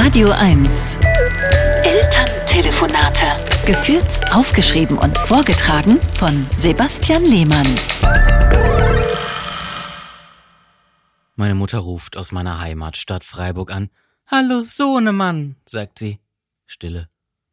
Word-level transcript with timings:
Radio 0.00 0.30
1. 0.30 0.96
Elterntelefonate. 1.82 3.26
Geführt, 3.66 4.32
aufgeschrieben 4.32 4.96
und 4.96 5.18
vorgetragen 5.18 6.00
von 6.14 6.46
Sebastian 6.56 7.24
Lehmann. 7.24 7.66
Meine 11.34 11.56
Mutter 11.56 11.78
ruft 11.78 12.16
aus 12.16 12.30
meiner 12.30 12.60
Heimatstadt 12.60 13.24
Freiburg 13.24 13.72
an. 13.72 13.90
Hallo 14.28 14.60
Sohnemann, 14.60 15.56
sagt 15.68 15.98
sie. 15.98 16.20
Stille. 16.64 17.08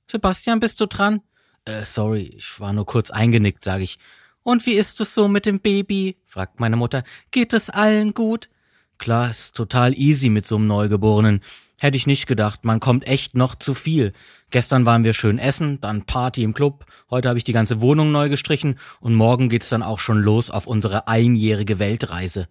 Sebastian, 0.06 0.60
bist 0.60 0.80
du 0.80 0.86
dran? 0.86 1.22
Äh, 1.66 1.84
sorry, 1.84 2.32
ich 2.38 2.60
war 2.60 2.74
nur 2.74 2.86
kurz 2.86 3.10
eingenickt, 3.10 3.64
sag 3.64 3.82
ich. 3.82 3.98
Und 4.44 4.68
wie 4.68 4.74
ist 4.74 5.02
es 5.02 5.16
so 5.16 5.28
mit 5.28 5.48
dem 5.48 5.62
Baby? 5.62 6.16
fragt 6.26 6.60
meine 6.60 6.76
Mutter. 6.76 7.04
Geht 7.32 7.54
es 7.54 7.72
allen 7.72 8.14
gut? 8.14 8.52
Klar, 9.00 9.32
ist 9.32 9.56
total 9.56 9.98
easy 9.98 10.30
mit 10.30 10.46
so 10.46 10.58
einem 10.58 10.68
Neugeborenen. 10.68 11.42
Hätte 11.80 11.98
ich 11.98 12.08
nicht 12.08 12.28
gedacht, 12.28 12.64
man 12.64 12.80
kommt 12.80 13.06
echt 13.08 13.36
noch 13.36 13.56
zu 13.56 13.74
viel. 13.74 14.14
Gestern 14.50 14.86
waren 14.86 15.04
wir 15.04 15.14
schön 15.14 15.38
essen, 15.40 15.82
dann 15.82 16.06
Party 16.06 16.44
im 16.44 16.54
Club, 16.54 16.86
heute 17.10 17.28
habe 17.28 17.38
ich 17.38 17.44
die 17.44 17.54
ganze 17.54 17.82
Wohnung 17.82 18.12
neu 18.12 18.30
gestrichen 18.30 18.80
und 19.02 19.14
morgen 19.14 19.50
geht's 19.50 19.70
dann 19.70 19.84
auch 19.84 20.00
schon 20.00 20.20
los 20.20 20.50
auf 20.50 20.68
unsere 20.68 21.08
einjährige 21.08 21.78
Weltreise. 21.78 22.48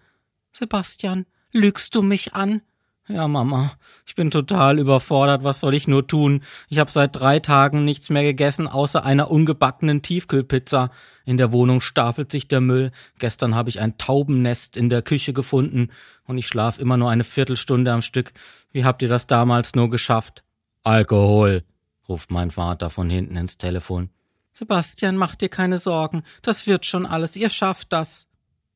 Sebastian, 0.53 1.27
lügst 1.53 1.95
du 1.95 2.03
mich 2.03 2.35
an? 2.35 2.61
Ja, 3.07 3.29
Mama, 3.29 3.73
ich 4.07 4.15
bin 4.15 4.31
total 4.31 4.79
überfordert, 4.79 5.45
was 5.45 5.61
soll 5.61 5.75
ich 5.75 5.87
nur 5.87 6.07
tun? 6.07 6.43
Ich 6.71 6.79
habe 6.79 6.91
seit 6.91 7.15
drei 7.15 7.39
Tagen 7.39 7.85
nichts 7.85 8.09
mehr 8.09 8.23
gegessen, 8.23 8.67
außer 8.67 9.05
einer 9.05 9.31
ungebackenen 9.31 10.01
Tiefkühlpizza. 10.01 10.91
In 11.27 11.37
der 11.37 11.53
Wohnung 11.53 11.83
stapelt 11.83 12.33
sich 12.33 12.49
der 12.49 12.63
Müll. 12.63 12.93
Gestern 13.19 13.55
habe 13.55 13.69
ich 13.69 13.79
ein 13.79 13.99
Taubennest 13.99 14.79
in 14.79 14.89
der 14.89 15.03
Küche 15.03 15.35
gefunden 15.35 15.91
und 16.25 16.39
ich 16.39 16.47
schlaf 16.47 16.79
immer 16.79 16.97
nur 16.97 17.11
eine 17.11 17.25
Viertelstunde 17.25 17.93
am 17.93 18.01
Stück. 18.01 18.33
Wie 18.73 18.87
habt 18.87 19.03
ihr 19.03 19.09
das 19.11 19.27
damals 19.27 19.75
nur 19.75 19.91
geschafft? 19.91 20.43
Alkohol, 20.83 21.63
ruft 22.09 22.31
mein 22.31 22.51
Vater 22.51 22.89
von 22.89 23.11
hinten 23.11 23.37
ins 23.37 23.59
Telefon. 23.59 24.09
Sebastian, 24.55 25.19
mach 25.19 25.35
dir 25.35 25.51
keine 25.51 25.77
Sorgen, 25.77 26.23
das 26.41 26.67
wird 26.67 26.87
schon 26.87 27.05
alles, 27.05 27.37
ihr 27.37 27.51
schafft 27.51 27.93
das. 27.93 28.29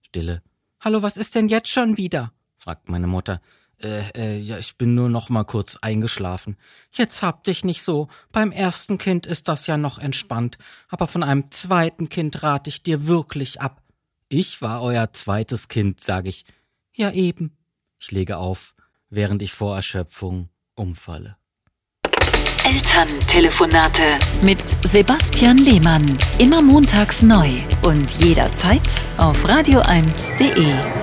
Stille. 0.03 0.43
Hallo, 0.81 1.03
was 1.03 1.17
ist 1.17 1.35
denn 1.35 1.49
jetzt 1.49 1.71
schon 1.71 1.97
wieder? 1.97 2.33
fragt 2.59 2.91
meine 2.91 3.07
Mutter. 3.07 3.41
Äh, 3.83 4.11
äh, 4.17 4.39
ja, 4.39 4.59
ich 4.59 4.77
bin 4.77 4.95
nur 4.95 5.09
noch 5.09 5.29
mal 5.29 5.45
kurz 5.45 5.77
eingeschlafen. 5.77 6.57
Jetzt 6.93 7.23
hab 7.23 7.45
dich 7.45 7.65
nicht 7.65 7.83
so. 7.83 8.09
Beim 8.33 8.51
ersten 8.51 8.99
Kind 8.99 9.25
ist 9.27 9.49
das 9.49 9.67
ja 9.67 9.77
noch 9.77 9.99
entspannt, 9.99 10.59
aber 10.89 11.07
von 11.07 11.23
einem 11.23 11.51
zweiten 11.51 12.09
Kind 12.09 12.43
rate 12.43 12.71
ich 12.71 12.83
dir 12.83 13.07
wirklich 13.07 13.61
ab. 13.61 13.83
Ich 14.29 14.61
war 14.61 14.83
euer 14.83 15.13
zweites 15.13 15.69
Kind, 15.69 16.01
sag 16.01 16.27
ich. 16.27 16.45
Ja 16.93 17.13
eben. 17.13 17.57
Ich 18.01 18.11
lege 18.11 18.39
auf, 18.39 18.75
während 19.11 19.43
ich 19.43 19.53
vor 19.53 19.77
Erschöpfung 19.77 20.49
umfalle. 20.75 21.37
Elterntelefonate 22.65 24.03
mit 24.43 24.63
Sebastian 24.85 25.57
Lehmann. 25.57 26.19
Immer 26.39 26.61
montags 26.61 27.23
neu 27.23 27.63
und 27.83 28.11
jederzeit 28.21 28.83
auf 29.17 29.43
radio1.de. 29.47 30.98